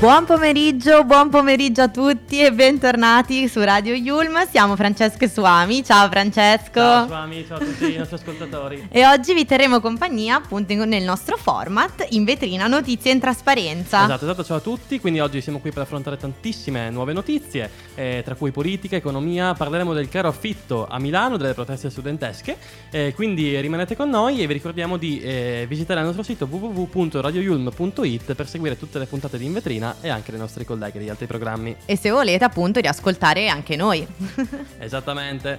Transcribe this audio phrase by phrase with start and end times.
[0.00, 4.48] Buon pomeriggio, buon pomeriggio a tutti e bentornati su Radio Yulm.
[4.48, 5.82] Siamo Francesco e Suami.
[5.82, 6.78] Ciao Francesco.
[6.78, 8.86] Ciao Suami, ciao a tutti i nostri ascoltatori.
[8.98, 14.04] E oggi vi terremo compagnia appunto nel nostro format in vetrina notizie in trasparenza.
[14.04, 15.00] Esatto, esatto, ciao a tutti.
[15.00, 19.54] Quindi oggi siamo qui per affrontare tantissime nuove notizie, eh, tra cui politica, economia.
[19.54, 22.56] Parleremo del caro affitto a Milano, delle proteste studentesche.
[22.92, 28.34] Eh, quindi rimanete con noi e vi ricordiamo di eh, visitare il nostro sito www.radioyulm.it
[28.34, 31.26] per seguire tutte le puntate di In Vetrina e anche le nostre colleghe degli altri
[31.26, 31.76] programmi.
[31.84, 34.06] E se volete appunto riascoltare anche noi.
[34.78, 35.58] Esattamente.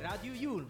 [0.00, 0.66] Radio Yulm.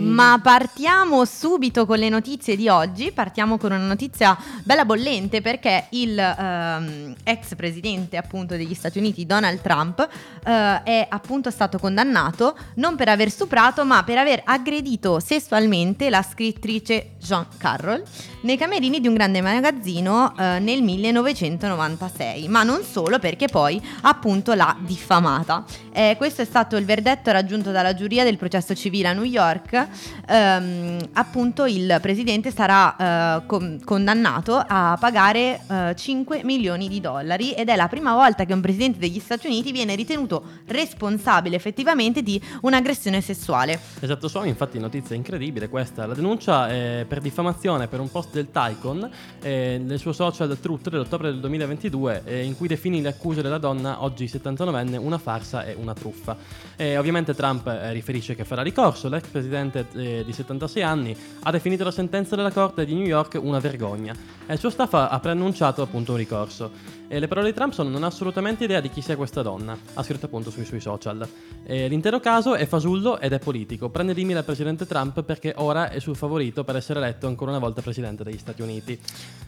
[0.00, 3.10] Ma partiamo subito con le notizie di oggi.
[3.12, 9.26] Partiamo con una notizia bella bollente perché il ehm, ex presidente appunto degli Stati Uniti
[9.26, 10.08] Donald Trump
[10.44, 16.22] eh, è appunto stato condannato non per aver stuprato ma per aver aggredito sessualmente la
[16.22, 18.02] scrittrice Jean Carroll
[18.42, 22.48] nei camerini di un grande magazzino eh, nel 1996.
[22.48, 25.64] Ma non solo perché poi appunto l'ha diffamata.
[25.92, 29.88] Eh, questo è stato il verdetto raggiunto dalla giuria del processo civile a New York.
[30.28, 37.52] Ehm, appunto il presidente sarà eh, con- condannato a pagare eh, 5 milioni di dollari
[37.52, 42.22] ed è la prima volta che un presidente degli Stati Uniti viene ritenuto responsabile effettivamente
[42.22, 43.80] di un'aggressione sessuale.
[44.00, 46.04] Esatto, Suami, infatti notizia incredibile questa.
[46.06, 49.08] La denuncia è per diffamazione per un post del Tycon
[49.40, 53.58] eh, nel suo social Truth dell'ottobre del 2022 eh, in cui definì le accuse della
[53.58, 56.36] donna, oggi 79enne, una farsa e una truffa.
[56.76, 57.92] E ovviamente Trump eh,
[58.34, 59.08] riferisce che farà ricorso.
[59.08, 63.38] L'ex presidente eh, di 76 anni ha definito la sentenza della Corte di New York
[63.40, 64.14] una vergogna
[64.46, 66.70] e il suo staff ha preannunciato appunto un ricorso.
[67.06, 69.76] E le parole di Trump sono non ha assolutamente idea di chi sia questa donna,
[69.94, 71.26] ha scritto appunto sui suoi social.
[71.64, 75.54] E l'intero caso è fasullo ed è politico, prende di mira il presidente Trump perché
[75.56, 78.98] ora è sul favorito per essere eletto ancora una volta presidente degli Stati Uniti.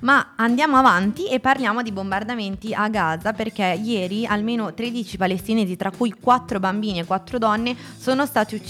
[0.01, 5.91] Ma andiamo avanti e parliamo di bombardamenti a Gaza perché ieri almeno 13 palestinesi, tra
[5.91, 8.66] cui 4 bambini e 4 donne, sono stati uccisi,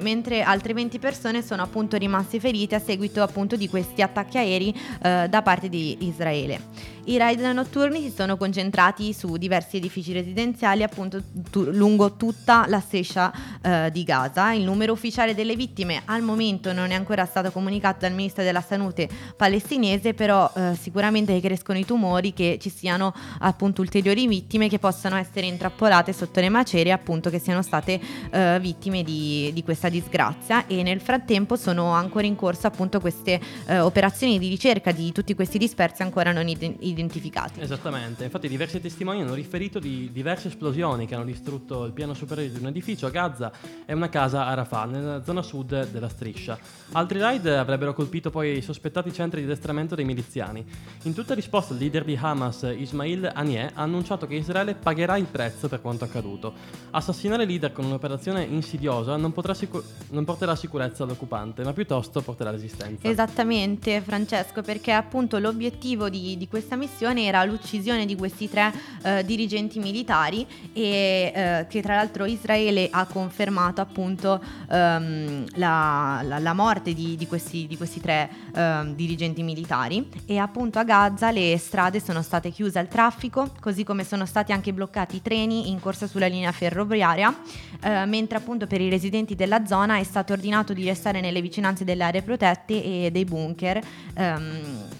[0.00, 4.74] mentre altre 20 persone sono appunto rimaste ferite a seguito appunto di questi attacchi aerei
[5.02, 6.95] eh, da parte di Israele.
[7.08, 11.22] I raid notturni si sono concentrati su diversi edifici residenziali appunto
[11.52, 14.50] tu- lungo tutta la striscia eh, di Gaza.
[14.50, 18.60] Il numero ufficiale delle vittime al momento non è ancora stato comunicato dal ministro della
[18.60, 24.80] salute palestinese, però eh, sicuramente crescono i tumori che ci siano appunto ulteriori vittime che
[24.80, 28.00] possano essere intrappolate sotto le macerie appunto che siano state
[28.32, 33.40] eh, vittime di, di questa disgrazia e nel frattempo sono ancora in corso appunto queste
[33.66, 37.60] eh, operazioni di ricerca di tutti questi dispersi ancora non ide- identificati.
[37.60, 42.50] Esattamente, infatti diversi testimoni hanno riferito di diverse esplosioni che hanno distrutto il piano superiore
[42.50, 43.52] di un edificio a Gaza
[43.84, 46.58] e una casa a Rafah, nella zona sud della striscia.
[46.92, 50.64] Altri raid avrebbero colpito poi i sospettati centri di addestramento dei miliziani.
[51.02, 55.26] In tutta risposta il leader di Hamas, Ismail Haniyeh, ha annunciato che Israele pagherà il
[55.26, 56.54] prezzo per quanto accaduto.
[56.92, 62.22] Assassinare il leader con un'operazione insidiosa non, potrà sicu- non porterà sicurezza all'occupante, ma piuttosto
[62.22, 63.06] porterà resistenza.
[63.06, 69.24] Esattamente Francesco, perché appunto l'obiettivo di, di questa missione era l'uccisione di questi tre eh,
[69.24, 76.52] dirigenti militari e eh, che tra l'altro Israele ha confermato appunto ehm, la, la- la
[76.52, 81.56] morte di, di questi, di questi tre ehm, dirigenti militari e appunto a Gaza le
[81.58, 85.80] strade sono state chiuse al traffico, così come sono stati anche bloccati i treni in
[85.80, 87.34] corsa sulla linea ferroviaria,
[87.82, 91.84] eh, mentre appunto per i residenti della zona è stato ordinato di restare nelle vicinanze
[91.84, 93.80] delle aree protette e dei bunker.
[94.14, 94.95] ehm, eh,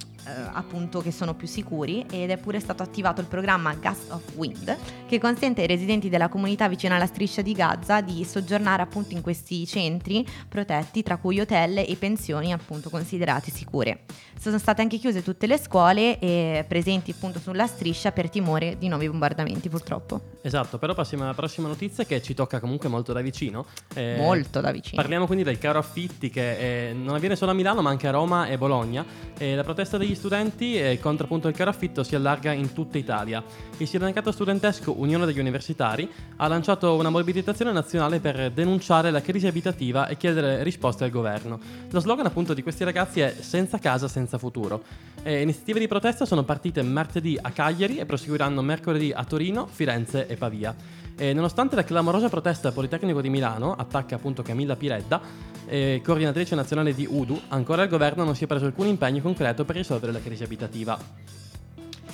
[0.52, 4.76] appunto che sono più sicuri ed è pure stato attivato il programma Gust of Wind
[5.06, 9.20] che consente ai residenti della comunità vicino alla striscia di Gaza di soggiornare appunto in
[9.20, 14.00] questi centri protetti tra cui hotel e pensioni appunto considerate sicure.
[14.38, 19.08] Sono state anche chiuse tutte le scuole presenti appunto sulla striscia per timore di nuovi
[19.08, 20.35] bombardamenti purtroppo.
[20.46, 23.66] Esatto, però passiamo alla prossima notizia che ci tocca comunque molto da vicino.
[23.96, 24.94] Eh, Molto da vicino.
[24.94, 28.12] Parliamo quindi del caro affitti che eh, non avviene solo a Milano ma anche a
[28.12, 29.04] Roma e Bologna.
[29.36, 32.96] E la protesta degli studenti eh, contro appunto il caro affitto si allarga in tutta
[32.96, 33.42] Italia.
[33.78, 39.48] Il sindacato studentesco Unione degli Universitari ha lanciato una mobilitazione nazionale per denunciare la crisi
[39.48, 41.58] abitativa e chiedere risposte al governo.
[41.90, 44.80] Lo slogan appunto di questi ragazzi è senza casa, senza futuro.
[45.24, 50.28] Eh, iniziative di protesta sono partite martedì a Cagliari e proseguiranno mercoledì a Torino, Firenze
[50.28, 50.74] e Pavia.
[51.16, 55.20] E nonostante la clamorosa protesta del Politecnico di Milano, attacca appunto Camilla Piredda,
[55.66, 59.64] eh, coordinatrice nazionale di UDU, ancora il governo non si è preso alcun impegno concreto
[59.64, 60.98] per risolvere la crisi abitativa.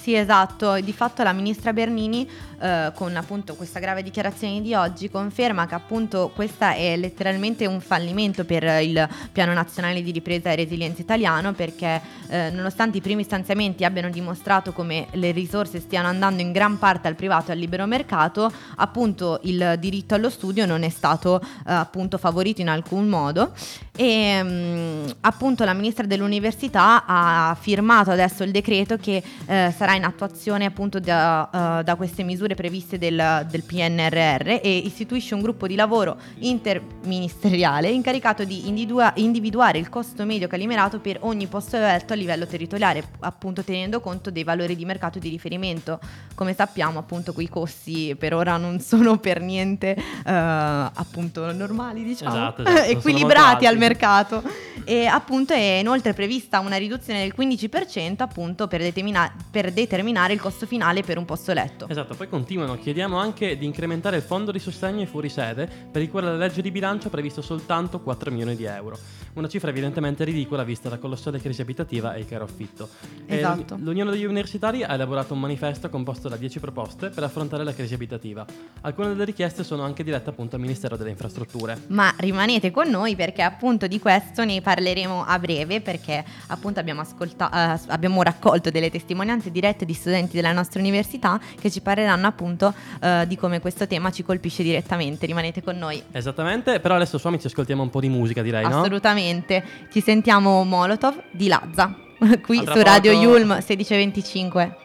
[0.02, 0.80] Sì, esatto.
[0.80, 2.28] Di fatto la ministra Bernini,
[2.60, 7.80] eh, con appunto questa grave dichiarazione di oggi, conferma che appunto questa è letteralmente un
[7.80, 13.22] fallimento per il Piano Nazionale di Ripresa e Resilienza italiano, perché eh, nonostante i primi
[13.22, 17.60] stanziamenti abbiano dimostrato come le risorse stiano andando in gran parte al privato e al
[17.60, 23.06] libero mercato, appunto il diritto allo studio non è stato eh, appunto favorito in alcun
[23.06, 23.52] modo
[23.94, 29.94] e mh, mm, appunto la ministra dell'università ha firmato adesso il decreto che eh, sarà
[29.94, 35.42] in attuazione appunto da, uh, da queste misure previste del, del, PNRR e istituisce un
[35.42, 41.76] gruppo di lavoro interministeriale incaricato di individua- individuare il costo medio calimerato per ogni posto
[41.76, 46.00] eletto a livello territoriale, appunto tenendo conto dei valori di mercato di riferimento.
[46.34, 52.34] Come sappiamo appunto quei costi per ora non sono per niente uh, appunto normali diciamo,
[52.34, 52.88] esatto, esatto.
[52.88, 54.42] equilibrati al mercato
[54.84, 60.40] e appunto è inoltre prevista una riduzione del 15% appunto per, determina- per determinare il
[60.40, 61.88] costo finale per un posto letto.
[61.88, 66.10] Esatto, poi continuano, chiediamo anche di incrementare il fondo di sostegno ai fuorisede per il
[66.10, 68.98] quale la legge di bilancio ha previsto soltanto 4 milioni di euro,
[69.34, 72.88] una cifra evidentemente ridicola vista la colossale crisi abitativa e il caro affitto.
[73.26, 73.74] Esatto.
[73.74, 77.74] E L'Unione degli Universitari ha elaborato un manifesto composto da 10 proposte per affrontare la
[77.74, 78.44] crisi abitativa.
[78.82, 81.82] Alcune delle richieste sono anche dirette appunto al Ministero delle Infrastrutture.
[81.88, 87.00] Ma rimanete con noi perché appunto di questo ne parleremo a breve perché appunto abbiamo,
[87.00, 92.26] ascolta- uh, abbiamo raccolto delle testimonianze dirette di studenti della nostra università che ci parleranno
[92.26, 95.26] appunto uh, di come questo tema ci colpisce direttamente.
[95.26, 96.02] Rimanete con noi.
[96.12, 98.80] Esattamente, però adesso Suami ci ascoltiamo un po' di musica direi, no?
[98.80, 99.64] Assolutamente.
[99.90, 101.94] Ci sentiamo Molotov di Lazza
[102.42, 103.12] qui su Radio.
[103.12, 104.76] Yulm 1625.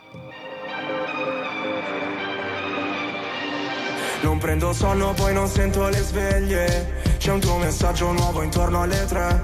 [4.21, 6.93] Non prendo sonno, poi non sento le sveglie.
[7.17, 9.43] C'è un tuo messaggio nuovo intorno alle tre.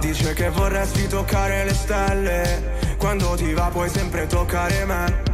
[0.00, 2.72] Dice che vorresti toccare le stelle.
[2.98, 5.32] Quando ti va puoi sempre toccare me.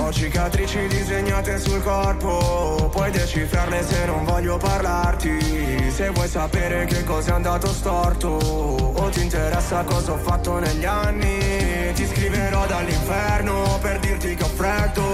[0.00, 5.90] Ho cicatrici disegnate sul corpo, puoi decifrarle se non voglio parlarti.
[5.90, 10.84] Se vuoi sapere che cosa è andato storto, o ti interessa cosa ho fatto negli
[10.84, 15.09] anni, ti scriverò dall'inferno per dirti che ho freddo,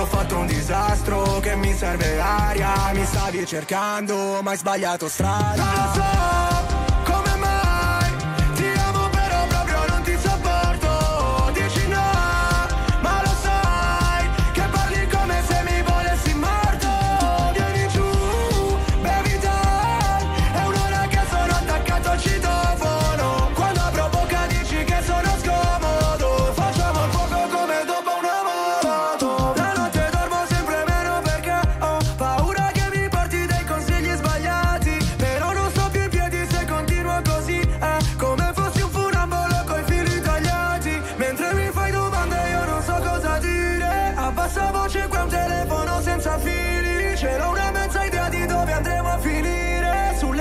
[0.00, 2.90] ho fatto un disastro, che mi serve aria.
[2.92, 6.69] Mi stavi cercando, ma hai sbagliato strada.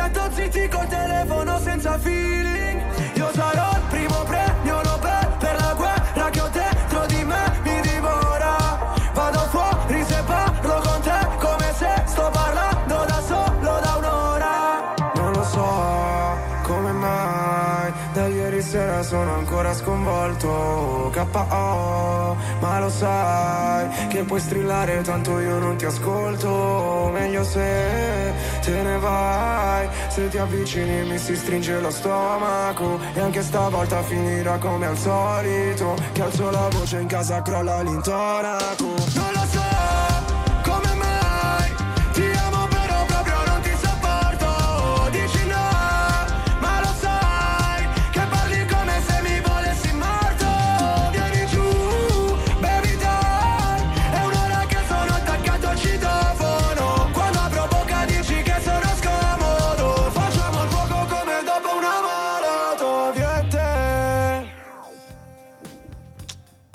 [0.10, 2.82] Letto zitti col telefono senza feeling.
[3.14, 7.82] Io sarò il primo premio Nobel per la guerra che ho dentro di me mi
[7.82, 14.94] divora Vado fuori se parlo con te come se sto parlando da solo da un'ora.
[15.16, 21.10] Non lo so come mai Da ieri sera sono ancora sconvolto.
[21.12, 22.38] K.O.
[22.60, 27.10] Ma lo sai che puoi strillare tanto io non ti ascolto.
[27.14, 29.89] Meglio se te ne vai
[30.20, 33.00] Se ti avvicini mi si stringe lo stomaco.
[33.14, 35.96] E anche stavolta finirà come al solito.
[36.12, 39.39] Che alzo la voce in casa crolla l'intonaco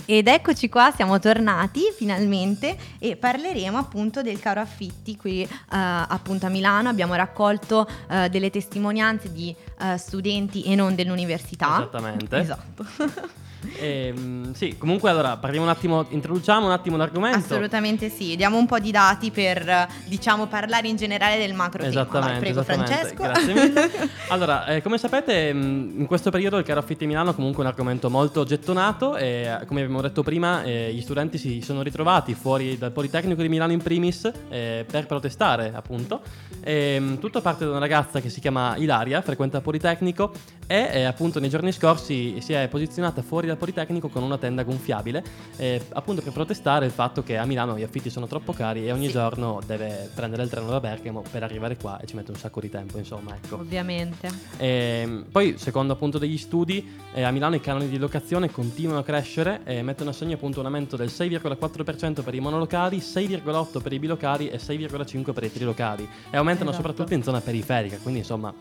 [0.07, 6.45] Ed eccoci qua, siamo tornati finalmente e parleremo appunto del caro affitti qui eh, appunto
[6.45, 6.91] a Milano.
[6.91, 11.77] Abbiamo raccolto eh, delle testimonianze di eh, studenti e non dell'università.
[11.77, 12.37] Esattamente.
[12.37, 12.87] Esatto.
[13.79, 17.39] Ehm, sì, comunque allora parliamo un attimo, introduciamo un attimo l'argomento.
[17.39, 21.83] Assolutamente sì, diamo un po' di dati per diciamo parlare in generale del macro.
[21.83, 22.95] Esattamente, prego esattamente.
[22.95, 23.23] Francesco.
[23.23, 24.13] Grazie mille.
[24.29, 27.69] Allora, eh, come sapete, mh, in questo periodo il caro affitti Milano è comunque un
[27.69, 32.35] argomento molto gettonato e eh, come abbiamo detto prima, eh, gli studenti si sono ritrovati
[32.35, 36.23] fuori dal Politecnico di Milano in primis eh, per protestare, appunto.
[36.63, 40.33] E, mh, tutto parte da una ragazza che si chiama Ilaria, frequenta il Politecnico
[40.67, 44.63] e eh, appunto nei giorni scorsi si è posizionata fuori dal Politecnico con una tenda
[44.63, 45.23] gonfiabile,
[45.57, 48.93] eh, appunto per protestare il fatto che a Milano gli affitti sono troppo cari e
[48.93, 49.13] ogni Sì.
[49.13, 52.61] giorno deve prendere il treno da Bergamo per arrivare qua e ci mette un sacco
[52.61, 53.57] di tempo, insomma, ecco.
[53.57, 54.29] Ovviamente.
[54.59, 59.05] Ehm, poi, secondo appunto degli studi, eh, a Milano i canoni di locazione continuano a
[59.05, 63.93] crescere e mettono a segno appunto un aumento del 6,4% per i monolocali, 6,8% per
[63.93, 66.09] i bilocali e 6,5% per i trilocali.
[66.31, 66.87] E aumentano Esatto.
[66.89, 68.53] soprattutto in zona periferica, quindi insomma...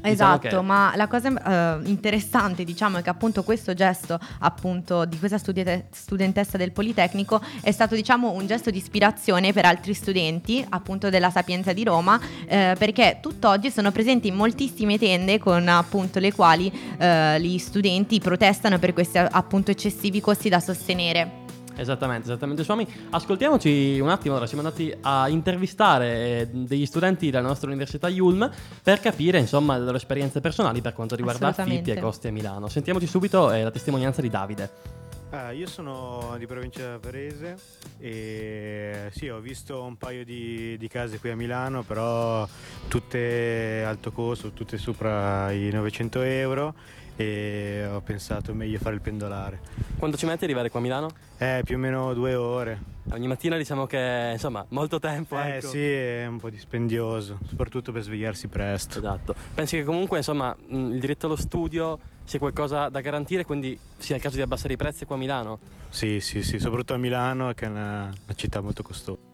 [0.00, 5.04] diciamo Esatto, che- ma la cosa eh, interessante diciamo è che appunto questo gesto appunto
[5.04, 9.94] di questa studete- studentessa del Politecnico è stato diciamo un gesto di ispirazione per altri
[9.94, 16.18] studenti appunto della Sapienza di Roma eh, perché tutt'oggi sono presenti moltissime tende con appunto
[16.18, 21.48] le quali eh, gli studenti protestano per questi appunto eccessivi costi da sostenere.
[21.80, 22.86] Esattamente, esattamente Swami.
[23.10, 28.50] Ascoltiamoci un attimo, ora siamo andati a intervistare eh, degli studenti della nostra università Yulm
[28.82, 32.68] per capire insomma le loro esperienze personali per quanto riguarda affitti e costi a Milano.
[32.68, 34.98] Sentiamoci subito eh, la testimonianza di Davide.
[35.30, 37.56] Ah, io sono di provincia Varese
[37.98, 42.46] e sì, ho visto un paio di, di case qui a Milano, però
[42.88, 46.74] tutte alto costo, tutte sopra i 900 euro
[47.20, 49.60] e ho pensato meglio fare il pendolare.
[49.98, 51.10] Quando ci metti arrivare qua a Milano?
[51.36, 52.80] Eh, più o meno due ore.
[53.12, 55.38] Ogni mattina diciamo che insomma molto tempo.
[55.38, 55.66] Eh ecco.
[55.66, 58.98] sì, è un po' dispendioso, soprattutto per svegliarsi presto.
[58.98, 59.34] Esatto.
[59.54, 64.16] Pensi che comunque insomma mh, il diritto allo studio sia qualcosa da garantire, quindi sia
[64.16, 65.58] il caso di abbassare i prezzi qua a Milano?
[65.90, 69.29] Sì, sì, sì, soprattutto a Milano che è una, una città molto costosa.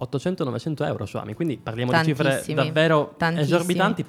[0.00, 3.54] 800-900 euro, Suami, quindi parliamo di cifre Tantissimi, davvero tantissimi.
[3.56, 4.04] esorbitanti,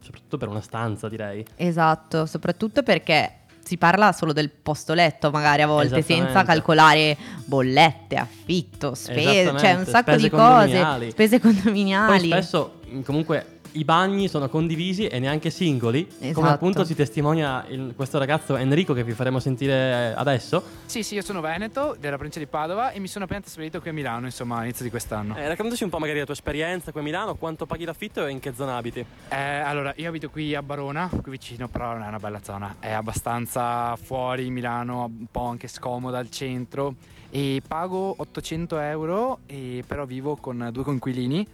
[0.00, 1.44] soprattutto per una stanza direi.
[1.56, 8.16] Esatto, soprattutto perché si parla solo del posto letto magari a volte senza calcolare bollette,
[8.16, 10.38] affitto, spese, cioè un sacco di cose,
[10.80, 11.10] condominiali.
[11.10, 12.26] spese Poi condominiali.
[12.26, 16.46] spesso mh, comunque i bagni sono condivisi e neanche singoli, come Esatto.
[16.48, 20.62] appunto ci testimonia il- questo ragazzo Enrico che vi faremo sentire eh, adesso.
[20.86, 23.90] Sì, sì, io sono Veneto, della provincia di Padova e mi sono appena trasferito qui
[23.90, 25.36] a Milano, insomma, all'inizio di quest'anno.
[25.36, 28.30] Eh, raccontaci un po' magari la tua esperienza qui a Milano, quanto paghi l'affitto e
[28.30, 29.04] in che zona abiti.
[29.28, 32.76] Eh, allora, io abito qui a Barona, qui vicino, però non è una bella zona.
[32.78, 36.94] È abbastanza fuori Milano, un po' anche scomoda al centro.
[37.30, 41.46] E pago 800 euro, e però vivo con due coinquilini.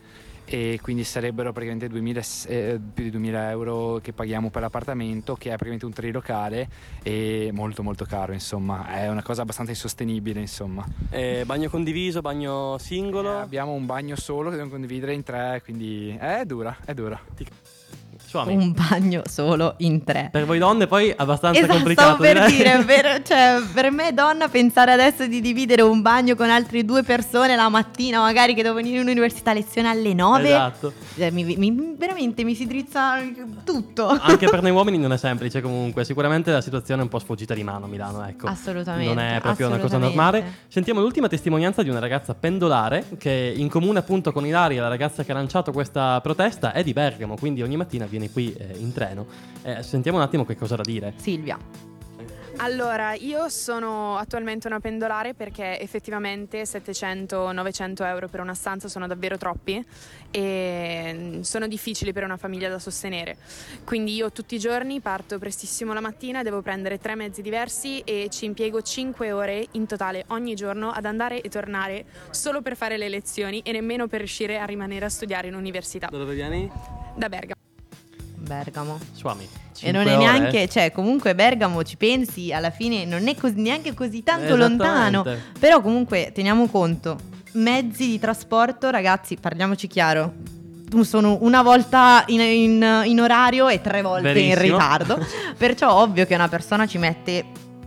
[0.50, 5.49] E quindi sarebbero praticamente 2000, eh, più di 2000 euro che paghiamo per l'appartamento, che
[5.49, 6.69] è praticamente un trilocale
[7.02, 8.87] e molto molto caro, insomma.
[8.88, 10.87] È una cosa abbastanza insostenibile, insomma.
[11.11, 13.38] Eh, bagno condiviso, bagno Eh, singolo.
[13.38, 17.21] abbiamo un bagno solo che dobbiamo condividere in tre, quindi è dura, è dura.
[18.28, 18.54] Suami.
[18.54, 20.28] un bagno solo in tre.
[20.30, 22.23] Per voi donne poi abbastanza Esatto, complicato.
[22.23, 26.50] stavo per dire, per, cioè, per me donna pensare adesso di dividere un bagno con
[26.50, 30.47] altre due persone la mattina magari che devo venire in università a lezione alle 9
[30.49, 30.92] Esatto.
[31.16, 33.14] eh, mi- mi- veramente mi si drizza
[33.64, 34.06] tutto.
[34.08, 37.54] Anche per noi uomini non è semplice comunque, sicuramente la situazione è un po' sfuggita
[37.54, 38.47] di mano a Milano, ecco.
[38.47, 40.44] Assolutamente, Non è proprio una cosa normale.
[40.68, 45.25] Sentiamo l'ultima testimonianza di una ragazza pendolare che in comune appunto con Ilaria, la ragazza
[45.25, 48.93] che ha lanciato questa protesta, è di Bergamo, quindi ogni mattina viene qui eh, in
[48.93, 49.27] treno.
[49.63, 51.15] Eh, sentiamo un attimo che cosa ha da dire.
[51.17, 51.59] Silvia.
[52.61, 59.37] Allora, io sono attualmente una pendolare perché effettivamente 700-900 euro per una stanza sono davvero
[59.37, 59.85] troppi
[60.31, 63.37] e mm, sono difficili per una famiglia da sostenere.
[63.85, 68.29] Quindi io tutti i giorni parto prestissimo la mattina, devo prendere tre mezzi diversi e
[68.29, 72.97] ci impiego 5 ore in totale ogni giorno ad andare e tornare solo per fare
[72.97, 76.09] le lezioni e nemmeno per riuscire a rimanere a studiare in università.
[76.11, 76.69] Da dove vieni?
[77.15, 77.58] Da Bergamo.
[78.49, 78.99] Bergamo.
[79.12, 79.47] Suami.
[79.81, 83.61] E non è ore, neanche, cioè comunque Bergamo ci pensi, alla fine non è così-
[83.61, 85.25] neanche così tanto lontano.
[85.59, 87.17] Però comunque teniamo conto,
[87.52, 90.33] mezzi di trasporto, ragazzi, parliamoci chiaro.
[91.02, 94.78] Sono una volta in, in- in orario e tre volte in Verissimo.
[94.78, 95.26] ritardo.
[95.57, 97.45] Perciò ovvio che una persona ci mette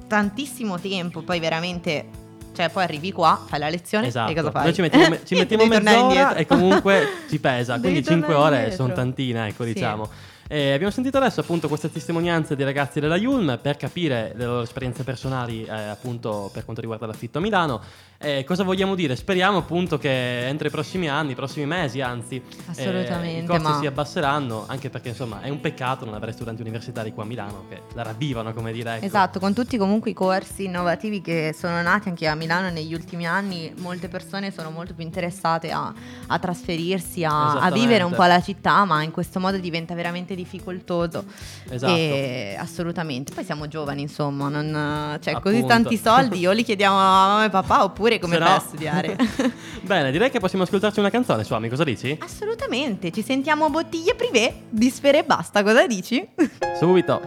[0.07, 2.05] tantissimo tempo, poi veramente.
[2.53, 4.31] Cioè, poi arrivi qua, fai la lezione Esatto.
[4.31, 4.63] e cosa fai?
[4.65, 8.43] Noi ci mettiamo, me- ci mettiamo mezz'ora e comunque ci pesa, Devi quindi 5 tornare
[8.45, 8.83] ore indietro.
[8.83, 9.73] sono tantine, ecco Sì.
[9.73, 10.09] diciamo.
[10.53, 14.63] E abbiamo sentito adesso appunto queste testimonianze dei ragazzi della Yulm per capire le loro
[14.63, 17.81] esperienze personali eh, appunto per quanto riguarda l'affitto a Milano
[18.23, 19.15] Eh, cosa vogliamo dire?
[19.15, 22.35] Speriamo appunto che entro i prossimi anni, i prossimi mesi, anzi,
[22.75, 26.61] eh, i costi ma- si abbasseranno, anche perché insomma è un peccato non avere studenti
[26.61, 28.97] universitari qua a Milano che la ravvivano, come dire.
[28.97, 29.05] ecco.
[29.05, 33.25] Esatto, con tutti comunque i corsi innovativi che sono nati anche a Milano negli ultimi
[33.25, 35.91] anni, molte persone sono molto più interessate a,
[36.27, 40.35] a trasferirsi, a, a vivere un po' la città, ma in questo modo diventa veramente
[40.35, 41.23] difficoltoso.
[41.69, 41.93] Esatto.
[41.93, 43.33] E assolutamente.
[43.33, 45.73] Poi siamo giovani, insomma, non, cioè così Appunto.
[45.73, 49.15] tanti soldi o li chiediamo a mamma e papà oppure come Se fai a studiare.
[49.81, 52.17] Bene, direi che possiamo ascoltarci una canzone, Suami, cosa dici?
[52.19, 56.27] Assolutamente, ci sentiamo bottiglie privé di sfere e basta, cosa dici?
[56.79, 57.21] Subito.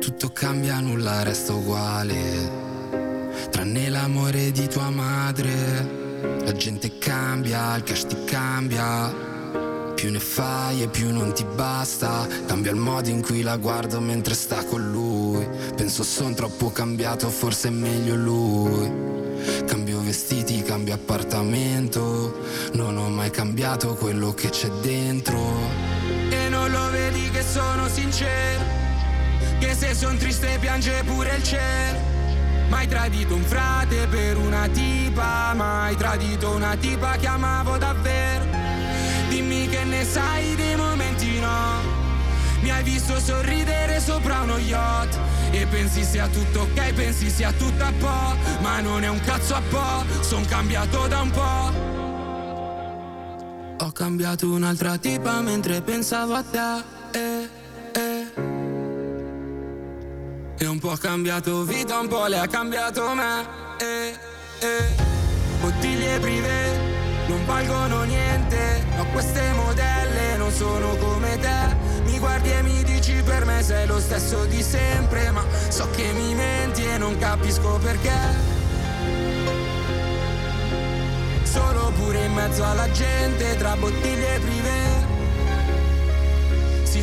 [0.00, 2.62] Tutto cambia, nulla resta uguale.
[3.50, 6.03] Tranne l'amore di tua madre.
[6.44, 9.10] La gente cambia, il cash ti cambia.
[9.94, 12.26] Più ne fai e più non ti basta.
[12.46, 15.48] Cambia il modo in cui la guardo mentre sta con lui.
[15.74, 18.92] Penso son troppo cambiato, forse è meglio lui.
[19.64, 22.38] Cambio vestiti, cambio appartamento.
[22.74, 25.40] Non ho mai cambiato quello che c'è dentro.
[26.28, 28.64] E non lo vedi che sono sincero.
[29.58, 32.13] Che se son triste piange pure il cielo
[32.74, 38.46] Mai tradito un frate per una tipa Mai tradito una tipa che amavo davvero.
[39.28, 42.02] Dimmi che ne sai dei momenti no?
[42.62, 45.16] Mi hai visto sorridere sopra uno yacht.
[45.52, 49.54] E pensi sia tutto ok, pensi sia tutto a po' Ma non è un cazzo
[49.54, 51.72] a po', son cambiato da un po'
[53.84, 56.82] Ho cambiato un'altra tipa mentre pensavo a te
[57.18, 57.63] eh.
[60.56, 63.44] E un po' ha cambiato vita, un po' le ha cambiato me.
[63.78, 64.16] Eh,
[64.60, 64.94] eh.
[65.60, 66.78] Bottiglie privé
[67.26, 68.84] non valgono niente.
[68.96, 71.76] Ma queste modelle non sono come te.
[72.04, 75.30] Mi guardi e mi dici per me sei lo stesso di sempre.
[75.32, 78.62] Ma so che mi menti e non capisco perché.
[81.42, 85.03] Solo pure in mezzo alla gente tra bottiglie privé si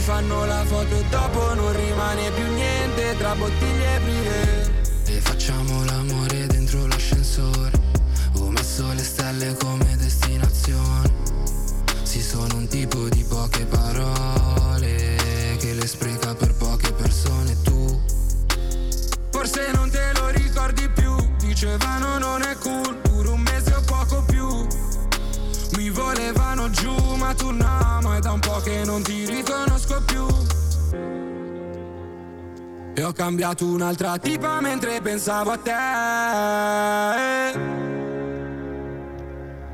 [0.01, 4.83] fanno la foto e dopo non rimane più niente tra bottiglie prive.
[5.05, 7.71] E facciamo l'amore dentro l'ascensore.
[8.39, 11.13] Ho messo le stelle come destinazione.
[12.01, 15.17] Si sono un tipo di poche parole
[15.59, 18.01] che le spreca per poche persone tu.
[19.29, 21.15] Forse non te lo ricordi più.
[21.37, 23.10] Dicevano non è cool,
[26.31, 30.25] volevano giù, ma tu no, ma è da un po' che non ti riconosco più.
[32.93, 35.71] E ho cambiato un'altra tipa mentre pensavo a te.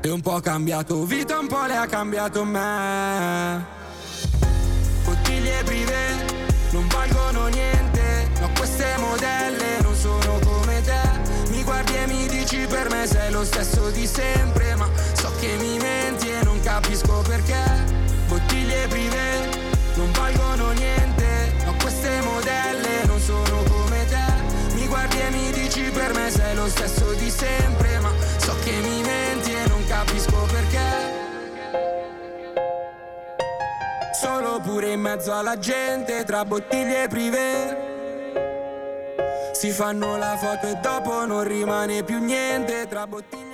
[0.00, 3.64] E un po' cambiato vita, un po' le ha cambiato me.
[5.04, 6.36] Bottiglie privé
[6.70, 11.46] non valgono niente, ma queste modelle non sono come te.
[11.50, 14.88] Mi guardi e mi dici per me sei lo stesso di sempre, ma
[15.38, 17.62] che mi menti e non capisco perché.
[18.26, 19.48] Bottiglie privé
[19.94, 24.74] non valgono niente, ma queste modelle non sono come te.
[24.74, 28.72] Mi guardi e mi dici per me sei lo stesso di sempre, ma so che
[28.72, 31.16] mi menti e non capisco perché.
[34.20, 37.86] Solo pure in mezzo alla gente tra bottiglie privé.
[39.52, 43.47] Si fanno la foto e dopo non rimane più niente tra bottiglie.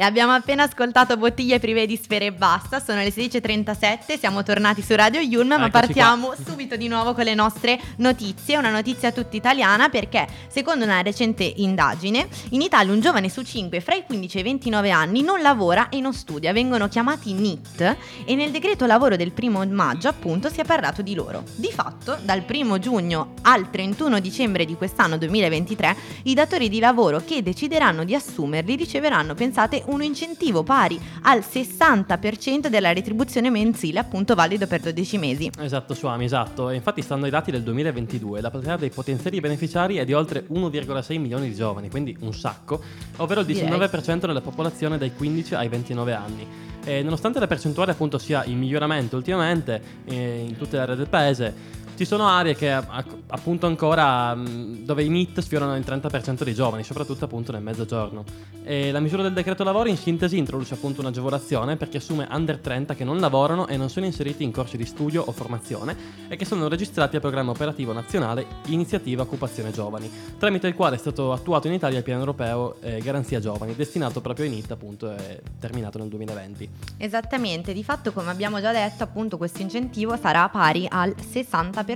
[0.00, 4.80] E abbiamo appena ascoltato Bottiglie prive di sfere e basta, sono le 16.37, siamo tornati
[4.80, 9.34] su Radio Yulm, ma partiamo subito di nuovo con le nostre notizie, una notizia tutta
[9.34, 14.36] italiana perché secondo una recente indagine in Italia un giovane su 5 fra i 15
[14.36, 18.86] e i 29 anni non lavora e non studia, vengono chiamati NIT e nel decreto
[18.86, 21.42] lavoro del primo maggio appunto si è parlato di loro.
[21.56, 27.20] Di fatto dal 1 giugno al 31 dicembre di quest'anno 2023 i datori di lavoro
[27.26, 34.34] che decideranno di assumerli riceveranno, pensate, un incentivo pari al 60% della retribuzione mensile, appunto
[34.34, 35.50] valido per 12 mesi.
[35.58, 36.70] Esatto, Suami, esatto.
[36.70, 40.46] E infatti stando ai dati del 2022, la platea dei potenziali beneficiari è di oltre
[40.48, 42.82] 1,6 milioni di giovani, quindi un sacco,
[43.16, 43.68] ovvero il Direi.
[43.68, 46.46] 19% della popolazione dai 15 ai 29 anni.
[46.84, 51.08] E nonostante la percentuale appunto sia in miglioramento ultimamente eh, in tutte le aree del
[51.08, 51.54] paese,
[51.98, 56.84] ci sono aree che appunto ancora mh, dove i NIT sfiorano il 30% dei giovani,
[56.84, 58.22] soprattutto appunto nel mezzogiorno.
[58.62, 62.58] E la misura del decreto lavoro in sintesi introduce appunto un'agevolazione per chi assume under
[62.58, 65.96] 30 che non lavorano e non sono inseriti in corsi di studio o formazione
[66.28, 70.08] e che sono registrati al programma operativo nazionale Iniziativa Occupazione Giovani,
[70.38, 74.20] tramite il quale è stato attuato in Italia il piano europeo eh, Garanzia Giovani, destinato
[74.20, 76.68] proprio ai NIT appunto e terminato nel 2020.
[76.98, 81.86] Esattamente, di fatto come abbiamo già detto appunto questo incentivo sarà pari al 60%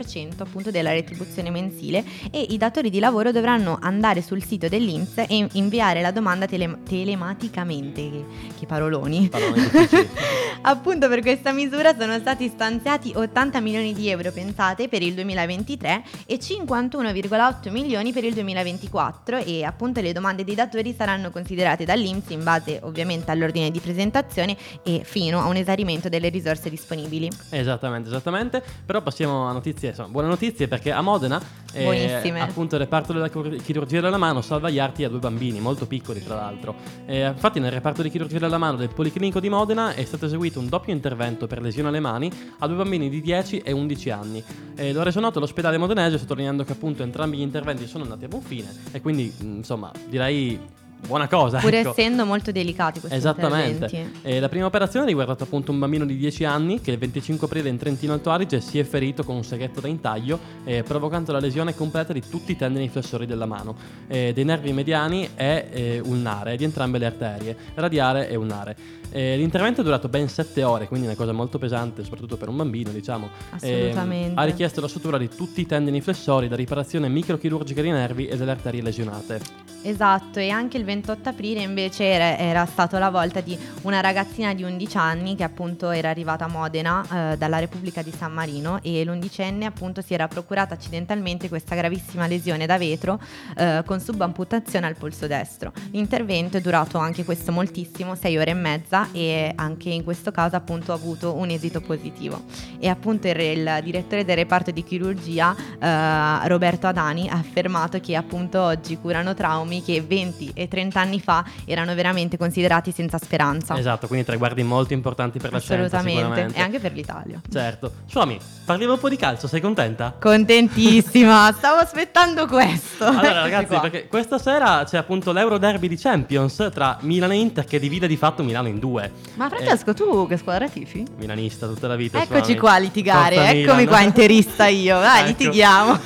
[0.42, 5.46] appunto della retribuzione mensile e i datori di lavoro dovranno andare sul sito dell'Inps e
[5.52, 8.24] inviare la domanda tele- telematicamente, che,
[8.58, 9.28] che paroloni.
[10.60, 16.04] Appunto per questa misura sono stati stanziati 80 milioni di euro pensate per il 2023
[16.26, 22.30] e 51,8 milioni per il 2024 e appunto le domande dei datori saranno considerate dall'Inps
[22.30, 27.28] in base ovviamente all'ordine di presentazione e fino a un esaurimento delle risorse disponibili.
[27.50, 28.62] Esattamente, esattamente.
[28.84, 31.40] Però passiamo a notizie, insomma, buone notizie perché a Modena
[31.72, 35.58] eh, appunto il reparto della chir- chirurgia della mano salva gli arti a due bambini,
[35.58, 36.74] molto piccoli tra l'altro.
[37.06, 40.41] Eh, infatti nel reparto di chirurgia della mano del Policlinico di Modena è stato eseguito
[40.58, 44.44] un doppio intervento per lesione alle mani a due bambini di 10 e 11 anni.
[44.74, 48.24] Eh, lo ha reso noto l'ospedale modenese sottolineando che appunto entrambi gli interventi sono andati
[48.24, 50.58] a buon fine e quindi insomma direi
[51.06, 51.58] buona cosa.
[51.58, 51.90] Pur ecco.
[51.90, 53.84] essendo molto delicati questi Esattamente.
[53.84, 54.18] interventi.
[54.22, 57.46] Eh, la prima operazione ha riguardato appunto un bambino di 10 anni che il 25
[57.46, 61.32] aprile in Trentino Alto Adige si è ferito con un seghetto da intaglio, eh, provocando
[61.32, 63.76] la lesione completa di tutti i tendini flessori della mano,
[64.08, 68.76] eh, dei nervi mediani e eh, ulnare, di entrambe le arterie, radiale e ulnare.
[69.14, 72.56] Eh, l'intervento è durato ben 7 ore, quindi una cosa molto pesante, soprattutto per un
[72.56, 73.28] bambino, diciamo.
[73.60, 74.40] Eh, Assolutamente.
[74.40, 78.36] ha richiesto la sutura di tutti i tendini flessori, la riparazione microchirurgica dei nervi e
[78.38, 79.40] delle arterie lesionate.
[79.82, 84.52] Esatto, e anche il 28 aprile invece era, era stata la volta di una ragazzina
[84.52, 88.78] di 11 anni che appunto era arrivata a Modena eh, dalla Repubblica di San Marino
[88.82, 93.18] e l'undicenne appunto si era procurata accidentalmente questa gravissima lesione da vetro
[93.56, 95.72] eh, con subamputazione al polso destro.
[95.92, 100.56] L'intervento è durato anche questo moltissimo, 6 ore e mezza e anche in questo caso
[100.56, 102.42] appunto ha avuto un esito positivo.
[102.78, 108.14] E appunto il, il direttore del reparto di chirurgia eh, Roberto Adani ha affermato che
[108.14, 113.76] appunto oggi curano traumi che 20 e 30 anni fa erano veramente considerati senza speranza.
[113.78, 117.40] Esatto, quindi traguardi molto importanti per la scienza Assolutamente, e anche per l'Italia.
[117.50, 117.92] Certo.
[118.06, 120.14] Suami, parliamo un po' di calcio, sei contenta?
[120.18, 123.04] Contentissima, stavo aspettando questo.
[123.04, 127.36] Allora Eccoci ragazzi, perché questa sera c'è appunto l'Euro Derby di Champions tra Milan e
[127.36, 129.10] Inter che divide di fatto Milano in due.
[129.34, 131.04] Ma Francesco, tu che squadra tifi?
[131.16, 132.20] Milanista tutta la vita.
[132.22, 132.56] Eccoci Suami.
[132.58, 133.86] qua a litigare, Forza eccomi Milan.
[133.86, 135.26] qua interista io, vai Ecco.
[135.28, 135.98] litighiamo.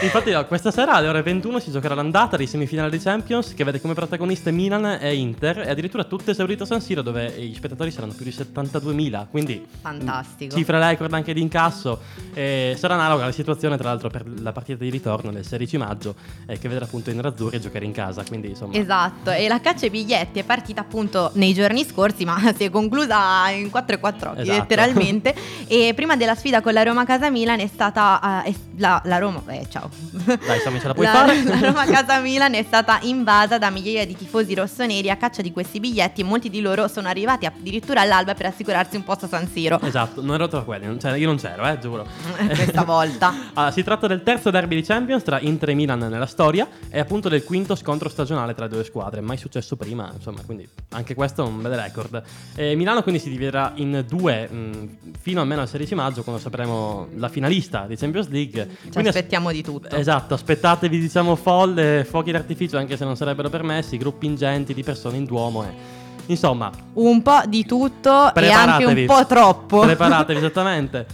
[0.00, 3.80] Infatti questa sera alle ore 21 si giocherà l'andata dei semifinali di Champions che vede
[3.80, 3.94] come
[4.24, 8.12] protagoniste Milan e Inter e addirittura tutto esaurito a San Siro dove gli spettatori saranno
[8.12, 10.56] più di 72.000, quindi Fantastico.
[10.56, 12.00] cifre record anche di incasso.
[12.32, 16.14] E sarà analoga la situazione tra l'altro per la partita di ritorno del 16 maggio
[16.46, 18.74] eh, che vedrà appunto i nerazzurri giocare in casa, quindi insomma...
[18.74, 22.70] Esatto, e la caccia ai biglietti è partita appunto nei giorni scorsi, ma si è
[22.70, 24.58] conclusa in 4 e 4 occhi, Esatto.
[24.58, 25.34] letteralmente.
[25.66, 29.42] e prima della sfida con la Roma Casa Milan è stata è- la, la Roma,
[29.48, 29.90] eh, ciao.
[30.10, 31.42] Dai, Sammy, ce la puoi la, fare?
[31.42, 35.52] la Roma Casa Milan è stata invasa da migliaia di tifosi rossoneri a caccia di
[35.52, 39.28] questi biglietti e molti di loro sono arrivati addirittura all'alba per assicurarsi un posto a
[39.28, 39.80] San Siro.
[39.82, 42.06] Esatto, non ero tra quelli, non- cioè io non c'ero, eh, giuro.
[42.54, 43.32] Questa volta.
[43.54, 46.98] Allora, si tratta del terzo derby di Champions tra Inter e Milan nella storia e
[46.98, 51.14] appunto del quinto scontro stagionale tra le due squadre, mai successo prima, insomma, quindi anche
[51.14, 52.22] questo è un bel record.
[52.54, 54.88] E Milano quindi si dividerà in due mh,
[55.20, 58.66] fino almeno al 16 maggio quando sapremo la finalista di Champions League.
[58.82, 59.94] Ci Quindi as- aspettiamo di tutto.
[59.96, 65.16] Esatto, aspettatevi diciamo folle, fuochi d'artificio anche se non sarebbero permessi, gruppi ingenti di persone
[65.16, 66.02] in Duomo e...
[66.26, 69.80] Insomma, Un po' di tutto e anche un po' troppo.
[69.80, 71.06] preparatevi esattamente.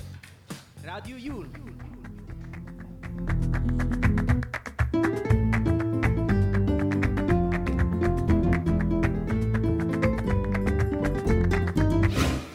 [0.82, 1.48] Radio Yulm.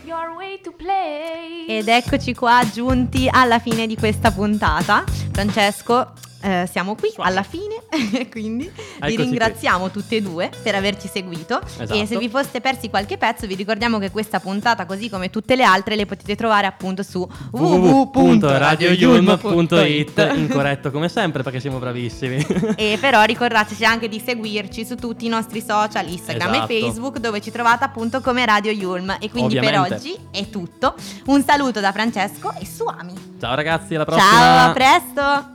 [0.06, 1.66] Your way to play.
[1.68, 5.04] Ed eccoci qua giunti alla fine di questa puntata.
[5.32, 7.82] Francesco, eh, siamo qui alla fine,
[8.30, 11.60] quindi vi Eccoci ringraziamo tutte e due per averci seguito.
[11.62, 11.94] Esatto.
[11.94, 15.56] E se vi foste persi qualche pezzo, vi ricordiamo che questa puntata, così come tutte
[15.56, 22.74] le altre, le potete trovare appunto su www.radioyulm.it incorretto come sempre perché siamo bravissimi.
[22.78, 26.72] E però ricordateci anche di seguirci su tutti i nostri social, Instagram Esatto.
[26.72, 29.16] e Facebook, dove ci trovate appunto come Radio Yulm.
[29.20, 29.96] E quindi per Ovviamente.
[29.96, 30.96] oggi è tutto.
[31.26, 33.14] Un saluto da Francesco e Suami.
[33.40, 34.30] Ciao ragazzi, alla prossima.
[34.30, 35.55] Ciao, a presto!